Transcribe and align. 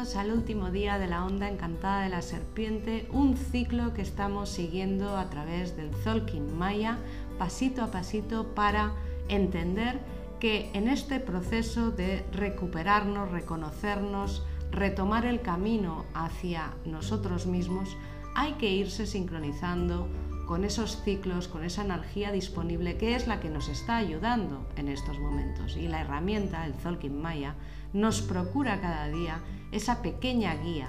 Al 0.00 0.32
último 0.32 0.70
día 0.70 0.98
de 0.98 1.06
la 1.06 1.26
onda 1.26 1.46
encantada 1.46 2.04
de 2.04 2.08
la 2.08 2.22
serpiente, 2.22 3.06
un 3.12 3.36
ciclo 3.36 3.92
que 3.92 4.00
estamos 4.00 4.48
siguiendo 4.48 5.18
a 5.18 5.28
través 5.28 5.76
del 5.76 5.94
Zolkin 5.94 6.56
Maya, 6.56 6.96
pasito 7.38 7.82
a 7.84 7.90
pasito 7.90 8.54
para 8.54 8.94
entender 9.28 10.00
que 10.40 10.70
en 10.72 10.88
este 10.88 11.20
proceso 11.20 11.90
de 11.90 12.24
recuperarnos, 12.32 13.30
reconocernos, 13.30 14.42
retomar 14.70 15.26
el 15.26 15.42
camino 15.42 16.06
hacia 16.14 16.72
nosotros 16.86 17.44
mismos, 17.44 17.94
hay 18.34 18.52
que 18.54 18.72
irse 18.72 19.06
sincronizando 19.06 20.08
con 20.50 20.64
esos 20.64 21.00
ciclos, 21.04 21.46
con 21.46 21.62
esa 21.62 21.84
energía 21.84 22.32
disponible 22.32 22.96
que 22.96 23.14
es 23.14 23.28
la 23.28 23.38
que 23.38 23.48
nos 23.48 23.68
está 23.68 23.98
ayudando 23.98 24.66
en 24.74 24.88
estos 24.88 25.16
momentos. 25.20 25.76
Y 25.76 25.86
la 25.86 26.00
herramienta, 26.00 26.66
el 26.66 26.74
Zolkin 26.74 27.22
Maya, 27.22 27.54
nos 27.92 28.20
procura 28.20 28.80
cada 28.80 29.06
día 29.06 29.38
esa 29.70 30.02
pequeña 30.02 30.56
guía 30.56 30.88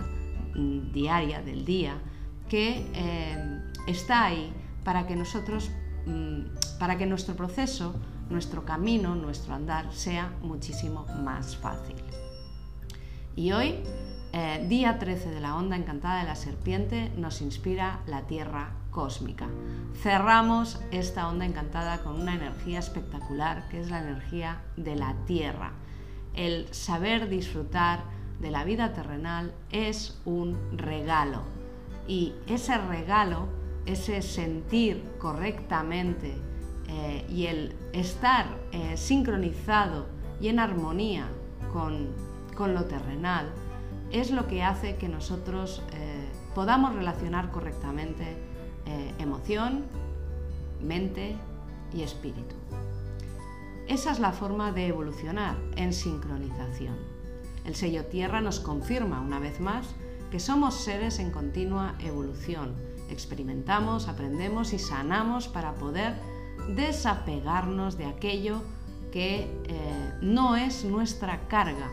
mm, 0.55 0.91
diaria 0.93 1.43
del 1.43 1.63
día 1.63 1.93
que 2.49 2.87
eh, 2.95 3.61
está 3.85 4.25
ahí 4.25 4.51
para 4.83 5.05
que 5.05 5.15
nosotros, 5.15 5.69
mm, 6.07 6.79
para 6.79 6.97
que 6.97 7.05
nuestro 7.05 7.35
proceso, 7.35 7.93
nuestro 8.31 8.65
camino, 8.65 9.13
nuestro 9.13 9.53
andar 9.53 9.93
sea 9.93 10.33
muchísimo 10.41 11.05
más 11.21 11.55
fácil. 11.55 11.97
Y 13.35 13.51
hoy, 13.51 13.75
eh, 14.33 14.65
día 14.67 14.97
13 14.97 15.29
de 15.29 15.39
la 15.39 15.55
onda 15.55 15.75
encantada 15.75 16.21
de 16.21 16.25
la 16.25 16.35
serpiente, 16.35 17.11
nos 17.15 17.41
inspira 17.43 17.99
la 18.07 18.25
Tierra 18.25 18.80
cósmica. 18.91 19.47
Cerramos 20.01 20.79
esta 20.91 21.27
onda 21.27 21.45
encantada 21.45 22.03
con 22.03 22.19
una 22.19 22.35
energía 22.35 22.79
espectacular, 22.79 23.67
que 23.69 23.79
es 23.79 23.89
la 23.89 24.01
energía 24.01 24.61
de 24.77 24.95
la 24.95 25.15
Tierra. 25.25 25.71
El 26.33 26.71
saber 26.73 27.29
disfrutar 27.29 28.03
de 28.39 28.51
la 28.51 28.63
vida 28.63 28.93
terrenal 28.93 29.53
es 29.71 30.19
un 30.25 30.57
regalo. 30.73 31.43
Y 32.07 32.33
ese 32.47 32.77
regalo, 32.77 33.47
ese 33.85 34.21
sentir 34.21 35.03
correctamente 35.19 36.35
eh, 36.87 37.25
y 37.29 37.45
el 37.45 37.75
estar 37.93 38.47
eh, 38.71 38.97
sincronizado 38.97 40.07
y 40.41 40.47
en 40.47 40.59
armonía 40.59 41.27
con, 41.71 42.09
con, 42.57 42.73
lo 42.73 42.85
terrenal, 42.85 43.49
es 44.11 44.31
lo 44.31 44.47
que 44.47 44.63
hace 44.63 44.97
que 44.97 45.07
nosotros 45.07 45.83
eh, 45.93 46.27
podamos 46.55 46.95
relacionar 46.95 47.51
correctamente 47.51 48.50
eh, 48.85 49.13
emoción, 49.19 49.85
mente 50.81 51.35
y 51.93 52.03
espíritu. 52.03 52.55
Esa 53.87 54.11
es 54.11 54.19
la 54.19 54.31
forma 54.31 54.71
de 54.71 54.87
evolucionar 54.87 55.57
en 55.75 55.93
sincronización. 55.93 56.95
El 57.65 57.75
sello 57.75 58.05
Tierra 58.05 58.41
nos 58.41 58.59
confirma 58.59 59.21
una 59.21 59.39
vez 59.39 59.59
más 59.59 59.87
que 60.31 60.39
somos 60.39 60.75
seres 60.75 61.19
en 61.19 61.31
continua 61.31 61.95
evolución. 61.99 62.75
Experimentamos, 63.09 64.07
aprendemos 64.07 64.73
y 64.73 64.79
sanamos 64.79 65.47
para 65.47 65.75
poder 65.75 66.15
desapegarnos 66.75 67.97
de 67.97 68.05
aquello 68.05 68.61
que 69.11 69.41
eh, 69.65 70.13
no 70.21 70.55
es 70.55 70.85
nuestra 70.85 71.47
carga 71.49 71.89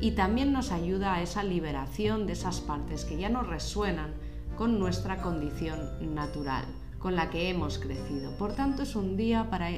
y 0.00 0.12
también 0.12 0.52
nos 0.52 0.70
ayuda 0.70 1.14
a 1.14 1.22
esa 1.22 1.42
liberación 1.42 2.26
de 2.26 2.34
esas 2.34 2.60
partes 2.60 3.04
que 3.04 3.16
ya 3.16 3.28
no 3.28 3.42
resuenan 3.42 4.14
con 4.62 4.78
nuestra 4.78 5.20
condición 5.20 5.80
natural, 6.14 6.64
con 7.00 7.16
la 7.16 7.30
que 7.30 7.50
hemos 7.50 7.78
crecido. 7.78 8.30
Por 8.38 8.52
tanto, 8.52 8.84
es 8.84 8.94
un 8.94 9.16
día 9.16 9.50
para 9.50 9.68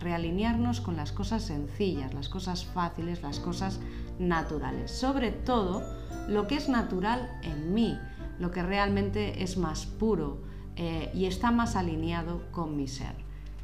realinearnos 0.00 0.82
con 0.82 0.96
las 0.96 1.12
cosas 1.12 1.44
sencillas, 1.44 2.12
las 2.12 2.28
cosas 2.28 2.66
fáciles, 2.66 3.22
las 3.22 3.40
cosas 3.40 3.80
naturales. 4.18 4.90
Sobre 4.90 5.30
todo, 5.30 5.82
lo 6.28 6.46
que 6.46 6.56
es 6.56 6.68
natural 6.68 7.40
en 7.42 7.72
mí, 7.72 7.98
lo 8.38 8.50
que 8.50 8.62
realmente 8.62 9.42
es 9.42 9.56
más 9.56 9.86
puro 9.86 10.42
eh, 10.76 11.10
y 11.14 11.24
está 11.24 11.50
más 11.50 11.74
alineado 11.74 12.42
con 12.52 12.76
mi 12.76 12.86
ser. 12.86 13.14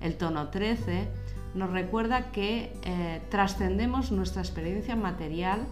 El 0.01 0.17
tono 0.17 0.49
13 0.49 1.09
nos 1.57 1.69
recuerda 1.69 2.33
que 2.33 2.73
eh, 2.85 3.21
trascendemos 3.29 4.13
nuestra 4.13 4.41
experiencia 4.41 4.97
material 4.97 5.67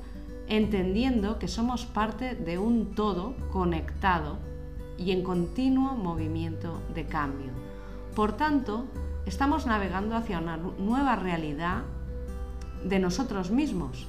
entendiendo 0.49 1.39
que 1.39 1.49
somos 1.49 1.87
parte 1.87 2.35
de 2.35 2.59
un 2.59 2.95
todo 2.95 3.35
conectado 3.51 4.47
y 4.99 5.13
en 5.13 5.23
continuo 5.23 5.95
movimiento 5.95 6.83
de 6.95 7.07
cambio. 7.07 7.53
Por 8.15 8.33
tanto, 8.33 8.87
estamos 9.27 9.67
navegando 9.67 10.17
hacia 10.17 10.39
una 10.39 10.57
nueva 10.57 11.17
realidad 11.17 11.85
de 12.85 12.99
nosotros 12.99 13.51
mismos, 13.51 14.09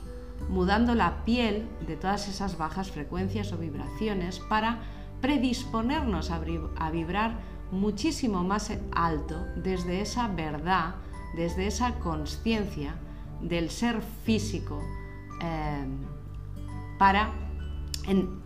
mudando 0.50 0.96
la 0.96 1.24
piel 1.26 1.68
de 1.86 1.96
todas 1.96 2.28
esas 2.28 2.58
bajas 2.58 2.92
frecuencias 2.92 3.54
o 3.54 3.58
vibraciones 3.58 4.40
para 4.40 4.80
predisponernos 5.22 6.32
a, 6.32 6.40
vibrar 6.90 7.40
muchísimo 7.72 8.44
más 8.44 8.72
alto 8.92 9.46
desde 9.56 10.02
esa 10.02 10.28
verdad, 10.28 10.96
desde 11.36 11.68
esa 11.68 11.96
conciencia 12.00 12.96
del 13.42 13.70
ser 13.70 14.02
físico, 14.24 14.82
eh, 15.42 15.86
para 16.98 17.32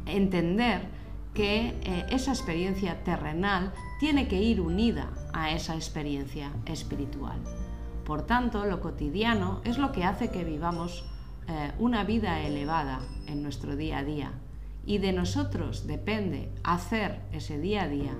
entender 0.06 0.93
que 1.34 1.76
eh, 1.82 2.06
esa 2.10 2.32
experiencia 2.32 3.04
terrenal 3.04 3.74
tiene 4.00 4.28
que 4.28 4.42
ir 4.42 4.62
unida 4.62 5.10
a 5.34 5.52
esa 5.52 5.76
experiencia 5.76 6.52
espiritual. 6.66 7.40
Por 8.06 8.26
tanto, 8.26 8.66
lo 8.66 8.82
cotidiano 8.82 9.62
es 9.64 9.78
lo 9.78 9.92
que 9.92 10.04
hace 10.04 10.30
que 10.30 10.44
vivamos 10.44 11.06
eh, 11.48 11.72
una 11.80 12.04
vida 12.04 12.42
elevada 12.42 13.00
en 13.28 13.42
nuestro 13.42 13.76
día 13.76 14.00
a 14.00 14.04
día. 14.04 14.32
Y 14.86 14.98
de 14.98 15.14
nosotros 15.14 15.88
depende 15.88 16.50
hacer 16.64 17.22
ese 17.32 17.58
día 17.58 17.84
a 17.84 17.88
día 17.88 18.14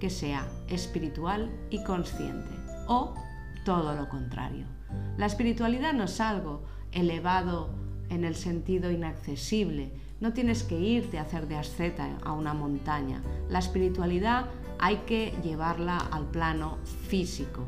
que 0.00 0.10
sea 0.10 0.48
espiritual 0.68 1.50
y 1.70 1.82
consciente. 1.84 2.50
O 2.88 3.14
todo 3.64 3.94
lo 3.94 4.08
contrario. 4.08 4.66
La 5.16 5.26
espiritualidad 5.26 5.92
no 5.92 6.04
es 6.04 6.20
algo 6.20 6.62
elevado 6.92 7.70
en 8.08 8.24
el 8.24 8.34
sentido 8.34 8.90
inaccesible, 8.90 9.92
no 10.20 10.32
tienes 10.32 10.62
que 10.62 10.78
irte 10.78 11.18
a 11.18 11.22
hacer 11.22 11.46
de 11.46 11.56
asceta 11.56 12.08
a 12.22 12.32
una 12.32 12.54
montaña. 12.54 13.22
La 13.48 13.58
espiritualidad 13.58 14.46
hay 14.78 14.98
que 14.98 15.34
llevarla 15.42 15.98
al 15.98 16.24
plano 16.26 16.78
físico. 17.08 17.64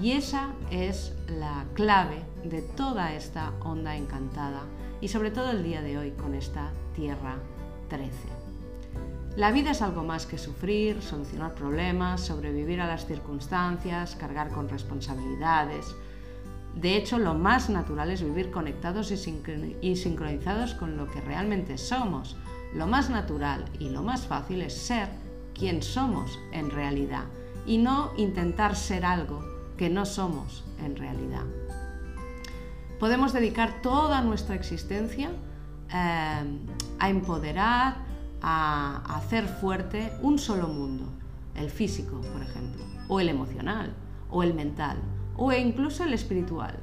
Y 0.00 0.12
esa 0.12 0.50
es 0.70 1.14
la 1.28 1.64
clave 1.74 2.22
de 2.44 2.62
toda 2.62 3.12
esta 3.14 3.52
onda 3.60 3.96
encantada 3.96 4.62
y 5.00 5.08
sobre 5.08 5.30
todo 5.30 5.50
el 5.50 5.62
día 5.62 5.82
de 5.82 5.98
hoy 5.98 6.12
con 6.12 6.34
esta 6.34 6.70
Tierra 6.94 7.36
13. 7.88 8.10
La 9.36 9.50
vida 9.50 9.70
es 9.70 9.82
algo 9.82 10.02
más 10.02 10.26
que 10.26 10.38
sufrir, 10.38 11.02
solucionar 11.02 11.54
problemas, 11.54 12.20
sobrevivir 12.20 12.80
a 12.80 12.86
las 12.86 13.06
circunstancias, 13.06 14.14
cargar 14.14 14.48
con 14.50 14.68
responsabilidades, 14.68 15.94
de 16.74 16.96
hecho, 16.96 17.18
lo 17.18 17.34
más 17.34 17.68
natural 17.68 18.10
es 18.10 18.22
vivir 18.22 18.50
conectados 18.50 19.10
y 19.10 19.96
sincronizados 19.96 20.74
con 20.74 20.96
lo 20.96 21.10
que 21.10 21.20
realmente 21.20 21.76
somos. 21.76 22.36
Lo 22.74 22.86
más 22.86 23.10
natural 23.10 23.66
y 23.78 23.90
lo 23.90 24.02
más 24.02 24.26
fácil 24.26 24.62
es 24.62 24.74
ser 24.74 25.08
quien 25.54 25.82
somos 25.82 26.38
en 26.52 26.70
realidad 26.70 27.24
y 27.66 27.76
no 27.76 28.12
intentar 28.16 28.74
ser 28.74 29.04
algo 29.04 29.44
que 29.76 29.90
no 29.90 30.06
somos 30.06 30.64
en 30.82 30.96
realidad. 30.96 31.44
Podemos 32.98 33.34
dedicar 33.34 33.82
toda 33.82 34.22
nuestra 34.22 34.54
existencia 34.54 35.30
eh, 35.92 36.58
a 36.98 37.10
empoderar, 37.10 37.96
a 38.40 39.16
hacer 39.16 39.46
fuerte 39.46 40.12
un 40.22 40.38
solo 40.38 40.68
mundo, 40.68 41.04
el 41.54 41.68
físico, 41.68 42.20
por 42.32 42.42
ejemplo, 42.42 42.82
o 43.08 43.20
el 43.20 43.28
emocional, 43.28 43.92
o 44.30 44.42
el 44.42 44.54
mental, 44.54 44.96
o 45.36 45.52
incluso 45.52 46.04
el 46.04 46.14
espiritual. 46.14 46.78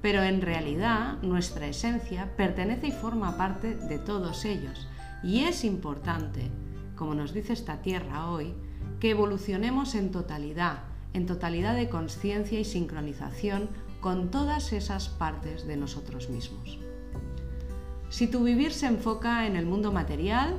Pero 0.00 0.22
en 0.22 0.40
realidad 0.40 1.20
nuestra 1.22 1.66
esencia 1.66 2.34
pertenece 2.36 2.88
y 2.88 2.92
forma 2.92 3.36
parte 3.36 3.74
de 3.74 3.98
todos 3.98 4.44
ellos. 4.44 4.88
Y 5.22 5.44
es 5.44 5.64
importante, 5.64 6.50
como 6.96 7.14
nos 7.14 7.32
dice 7.32 7.52
esta 7.52 7.82
tierra 7.82 8.28
hoy, 8.28 8.54
que 8.98 9.10
evolucionemos 9.10 9.94
en 9.94 10.10
totalidad, 10.10 10.84
en 11.12 11.26
totalidad 11.26 11.74
de 11.74 11.88
conciencia 11.88 12.58
y 12.58 12.64
sincronización 12.64 13.68
con 14.00 14.30
todas 14.30 14.72
esas 14.72 15.08
partes 15.08 15.66
de 15.66 15.76
nosotros 15.76 16.28
mismos. 16.28 16.78
Si 18.08 18.26
tu 18.26 18.42
vivir 18.42 18.72
se 18.72 18.86
enfoca 18.86 19.46
en 19.46 19.56
el 19.56 19.64
mundo 19.64 19.92
material, 19.92 20.56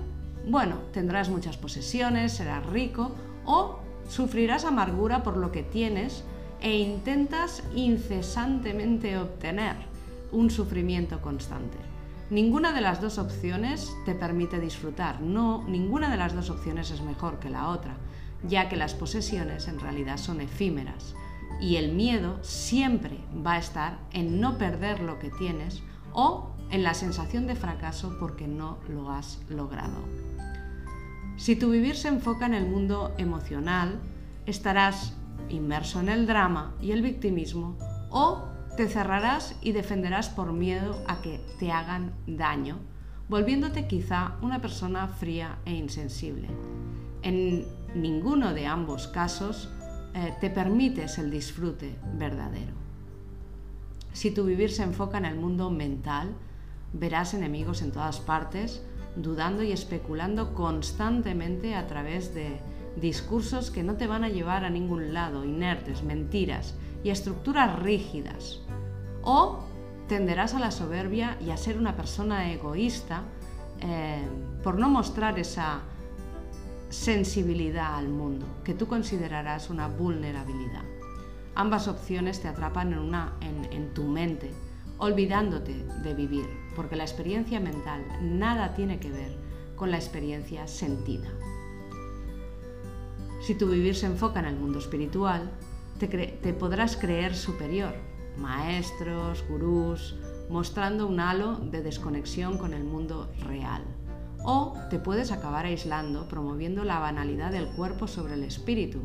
bueno, 0.47 0.77
tendrás 0.91 1.29
muchas 1.29 1.57
posesiones, 1.57 2.33
serás 2.33 2.65
rico 2.65 3.11
o 3.45 3.79
sufrirás 4.07 4.65
amargura 4.65 5.23
por 5.23 5.37
lo 5.37 5.51
que 5.51 5.63
tienes 5.63 6.23
e 6.63 6.77
intentas 6.77 7.61
incesantemente 7.75 9.17
obtener 9.17 9.75
un 10.31 10.49
sufrimiento 10.49 11.21
constante. 11.21 11.77
Ninguna 12.29 12.71
de 12.71 12.81
las 12.81 13.01
dos 13.01 13.19
opciones 13.19 13.93
te 14.05 14.15
permite 14.15 14.59
disfrutar, 14.59 15.21
no, 15.21 15.63
ninguna 15.67 16.09
de 16.09 16.17
las 16.17 16.33
dos 16.33 16.49
opciones 16.49 16.89
es 16.89 17.01
mejor 17.01 17.39
que 17.39 17.49
la 17.49 17.67
otra, 17.67 17.97
ya 18.47 18.69
que 18.69 18.77
las 18.77 18.95
posesiones 18.95 19.67
en 19.67 19.79
realidad 19.79 20.17
son 20.17 20.41
efímeras 20.41 21.15
y 21.59 21.75
el 21.75 21.91
miedo 21.91 22.39
siempre 22.41 23.19
va 23.45 23.53
a 23.53 23.59
estar 23.59 23.99
en 24.11 24.39
no 24.39 24.57
perder 24.57 25.01
lo 25.01 25.19
que 25.19 25.29
tienes 25.29 25.83
o 26.13 26.49
en 26.71 26.81
la 26.81 26.93
sensación 26.93 27.45
de 27.45 27.55
fracaso 27.55 28.15
porque 28.19 28.47
no 28.47 28.77
lo 28.87 29.11
has 29.11 29.39
logrado. 29.49 29.97
Si 31.35 31.55
tu 31.55 31.69
vivir 31.69 31.97
se 31.97 32.07
enfoca 32.07 32.45
en 32.45 32.53
el 32.53 32.65
mundo 32.65 33.13
emocional, 33.17 33.99
estarás 34.45 35.13
inmerso 35.53 35.99
en 35.99 36.09
el 36.09 36.25
drama 36.27 36.75
y 36.81 36.91
el 36.91 37.01
victimismo 37.01 37.77
o 38.09 38.43
te 38.75 38.87
cerrarás 38.87 39.55
y 39.61 39.71
defenderás 39.71 40.29
por 40.29 40.51
miedo 40.51 41.01
a 41.07 41.21
que 41.21 41.39
te 41.59 41.71
hagan 41.71 42.13
daño, 42.25 42.79
volviéndote 43.29 43.87
quizá 43.87 44.33
una 44.41 44.61
persona 44.61 45.07
fría 45.07 45.59
e 45.65 45.73
insensible. 45.73 46.49
En 47.21 47.65
ninguno 47.95 48.53
de 48.53 48.65
ambos 48.65 49.07
casos 49.07 49.69
eh, 50.15 50.33
te 50.41 50.49
permites 50.49 51.17
el 51.17 51.29
disfrute 51.29 51.97
verdadero. 52.15 52.73
Si 54.11 54.31
tu 54.31 54.43
vivir 54.45 54.71
se 54.71 54.83
enfoca 54.83 55.17
en 55.17 55.25
el 55.25 55.35
mundo 55.35 55.69
mental, 55.69 56.35
verás 56.93 57.33
enemigos 57.33 57.81
en 57.81 57.91
todas 57.91 58.19
partes, 58.19 58.83
dudando 59.15 59.63
y 59.63 59.71
especulando 59.71 60.53
constantemente 60.53 61.75
a 61.75 61.87
través 61.87 62.33
de 62.33 62.59
discursos 62.95 63.71
que 63.71 63.83
no 63.83 63.95
te 63.95 64.07
van 64.07 64.23
a 64.23 64.29
llevar 64.29 64.65
a 64.65 64.69
ningún 64.69 65.13
lado, 65.13 65.45
inertes, 65.45 66.03
mentiras 66.03 66.75
y 67.03 67.09
estructuras 67.09 67.79
rígidas. 67.79 68.61
O 69.23 69.59
tenderás 70.07 70.53
a 70.53 70.59
la 70.59 70.71
soberbia 70.71 71.37
y 71.41 71.51
a 71.51 71.57
ser 71.57 71.77
una 71.77 71.95
persona 71.95 72.51
egoísta 72.51 73.23
eh, 73.81 74.21
por 74.63 74.77
no 74.77 74.89
mostrar 74.89 75.39
esa 75.39 75.81
sensibilidad 76.89 77.95
al 77.95 78.09
mundo, 78.09 78.45
que 78.63 78.73
tú 78.73 78.87
considerarás 78.87 79.69
una 79.69 79.87
vulnerabilidad. 79.87 80.83
Ambas 81.55 81.87
opciones 81.87 82.41
te 82.41 82.47
atrapan 82.47 82.93
en, 82.93 82.99
una, 82.99 83.33
en 83.41 83.93
tu 83.93 84.03
mente, 84.03 84.51
olvidándote 84.97 85.83
de 86.03 86.13
vivir, 86.13 86.45
porque 86.75 86.95
la 86.95 87.03
experiencia 87.03 87.59
mental 87.59 88.03
nada 88.21 88.73
tiene 88.73 88.99
que 88.99 89.11
ver 89.11 89.35
con 89.75 89.91
la 89.91 89.97
experiencia 89.97 90.67
sentida. 90.67 91.29
Si 93.43 93.55
tu 93.55 93.67
vivir 93.67 93.93
se 93.93 94.05
enfoca 94.05 94.39
en 94.39 94.45
el 94.45 94.55
mundo 94.55 94.79
espiritual, 94.79 95.51
te, 95.99 96.53
podrás 96.53 96.95
creer 96.95 97.35
superior, 97.35 97.93
maestros, 98.37 99.43
gurús, 99.49 100.15
mostrando 100.49 101.07
un 101.07 101.19
halo 101.19 101.57
de 101.57 101.81
desconexión 101.81 102.57
con 102.57 102.73
el 102.73 102.85
mundo 102.85 103.29
real. 103.41 103.83
O 104.45 104.77
te 104.89 104.97
puedes 104.97 105.33
acabar 105.33 105.65
aislando 105.65 106.29
promoviendo 106.29 106.85
la 106.85 106.99
banalidad 106.99 107.51
del 107.51 107.67
cuerpo 107.67 108.07
sobre 108.07 108.35
el 108.35 108.43
espíritu. 108.43 109.01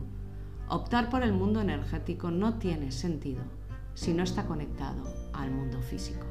Optar 0.68 1.10
por 1.10 1.24
el 1.24 1.32
mundo 1.32 1.60
energético 1.60 2.30
no 2.30 2.60
tiene 2.60 2.92
sentido 2.92 3.42
si 3.94 4.14
no 4.14 4.22
está 4.22 4.46
conectado 4.46 5.02
al 5.32 5.50
mundo 5.50 5.82
físico. 5.82 6.26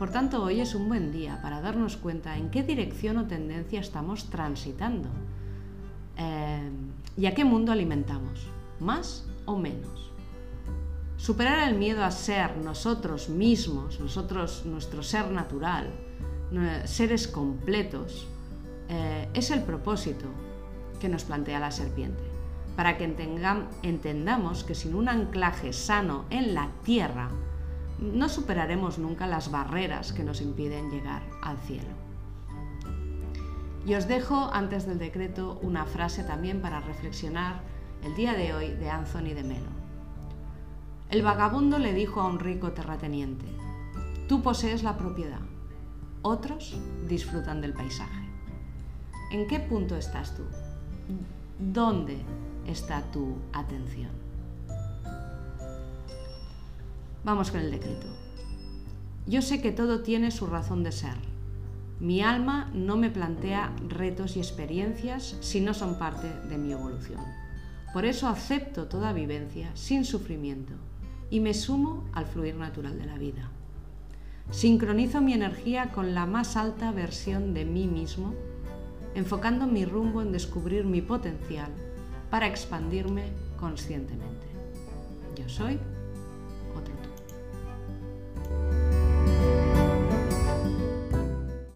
Por 0.00 0.10
tanto, 0.10 0.42
hoy 0.42 0.58
es 0.58 0.74
un 0.74 0.88
buen 0.88 1.12
día 1.12 1.40
para 1.42 1.60
darnos 1.60 1.96
cuenta 1.96 2.36
en 2.36 2.50
qué 2.50 2.64
dirección 2.64 3.18
o 3.18 3.28
tendencia 3.28 3.78
estamos 3.78 4.30
transitando 4.30 5.10
eh, 6.16 6.70
y 7.16 7.26
a 7.26 7.34
qué 7.34 7.44
mundo 7.44 7.72
alimentamos, 7.72 8.46
más 8.80 9.26
o 9.46 9.56
menos. 9.56 10.12
Superar 11.16 11.68
el 11.68 11.78
miedo 11.78 12.04
a 12.04 12.10
ser 12.10 12.56
nosotros 12.58 13.28
mismos, 13.28 13.98
nosotros, 14.00 14.64
nuestro 14.66 15.02
ser 15.02 15.30
natural, 15.30 15.90
seres 16.84 17.26
completos, 17.26 18.28
eh, 18.88 19.28
es 19.32 19.50
el 19.50 19.62
propósito 19.62 20.26
que 21.00 21.08
nos 21.08 21.24
plantea 21.24 21.58
la 21.60 21.70
serpiente, 21.70 22.22
para 22.76 22.98
que 22.98 23.04
entendamos 23.82 24.64
que 24.64 24.74
sin 24.74 24.94
un 24.94 25.08
anclaje 25.08 25.72
sano 25.72 26.26
en 26.30 26.54
la 26.54 26.70
tierra, 26.84 27.30
no 27.98 28.28
superaremos 28.28 28.98
nunca 28.98 29.26
las 29.26 29.50
barreras 29.50 30.12
que 30.12 30.24
nos 30.24 30.40
impiden 30.40 30.90
llegar 30.90 31.22
al 31.42 31.56
cielo. 31.58 32.03
Y 33.86 33.94
os 33.94 34.08
dejo 34.08 34.50
antes 34.52 34.86
del 34.86 34.98
decreto 34.98 35.58
una 35.62 35.84
frase 35.84 36.24
también 36.24 36.62
para 36.62 36.80
reflexionar 36.80 37.60
el 38.02 38.14
día 38.14 38.32
de 38.32 38.54
hoy 38.54 38.68
de 38.68 38.88
Anthony 38.88 39.34
de 39.34 39.44
Melo. 39.44 39.70
El 41.10 41.22
vagabundo 41.22 41.78
le 41.78 41.92
dijo 41.92 42.20
a 42.20 42.26
un 42.26 42.38
rico 42.38 42.72
terrateniente, 42.72 43.44
tú 44.26 44.42
posees 44.42 44.82
la 44.82 44.96
propiedad, 44.96 45.40
otros 46.22 46.78
disfrutan 47.08 47.60
del 47.60 47.74
paisaje. 47.74 48.24
¿En 49.30 49.46
qué 49.46 49.60
punto 49.60 49.96
estás 49.96 50.34
tú? 50.34 50.44
¿Dónde 51.58 52.18
está 52.66 53.02
tu 53.10 53.36
atención? 53.52 54.10
Vamos 57.22 57.50
con 57.50 57.60
el 57.60 57.70
decreto. 57.70 58.06
Yo 59.26 59.42
sé 59.42 59.60
que 59.60 59.72
todo 59.72 60.00
tiene 60.00 60.30
su 60.30 60.46
razón 60.46 60.82
de 60.82 60.92
ser. 60.92 61.33
Mi 62.00 62.22
alma 62.22 62.70
no 62.74 62.96
me 62.96 63.10
plantea 63.10 63.72
retos 63.88 64.36
y 64.36 64.40
experiencias 64.40 65.36
si 65.40 65.60
no 65.60 65.74
son 65.74 65.98
parte 65.98 66.28
de 66.48 66.58
mi 66.58 66.72
evolución. 66.72 67.22
Por 67.92 68.04
eso 68.04 68.28
acepto 68.28 68.88
toda 68.88 69.12
vivencia 69.12 69.70
sin 69.74 70.04
sufrimiento 70.04 70.74
y 71.30 71.40
me 71.40 71.54
sumo 71.54 72.04
al 72.12 72.26
fluir 72.26 72.56
natural 72.56 72.98
de 72.98 73.06
la 73.06 73.16
vida. 73.16 73.50
Sincronizo 74.50 75.20
mi 75.20 75.32
energía 75.32 75.92
con 75.92 76.14
la 76.14 76.26
más 76.26 76.56
alta 76.56 76.90
versión 76.92 77.54
de 77.54 77.64
mí 77.64 77.86
mismo, 77.86 78.34
enfocando 79.14 79.66
mi 79.66 79.84
rumbo 79.84 80.20
en 80.20 80.32
descubrir 80.32 80.84
mi 80.84 81.00
potencial 81.00 81.70
para 82.30 82.48
expandirme 82.48 83.32
conscientemente. 83.58 84.46
Yo 85.36 85.48
soy 85.48 85.78